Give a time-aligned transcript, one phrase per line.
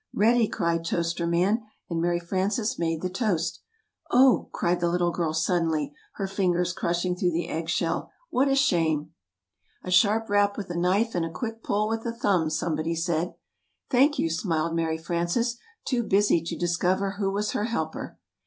[0.15, 3.61] "Ready!" cried Toaster Man, and Mary Frances made the toast.
[4.09, 9.11] "Oh!" cried the little girl suddenly, her fingers crushing through the eggshell, "what a shame!"
[9.83, 12.15] [Illustration: "Ready!" "Ready!"] "A sharp rap with a knife and a quick pull with the
[12.17, 13.35] thumbs," somebody said.
[13.91, 18.17] "Thank you," smiled Mary Frances, too busy to discover who was her helper.